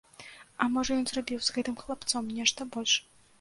[0.63, 2.97] А можа, ён зрабіў з гэтым хлапцом нешта больш!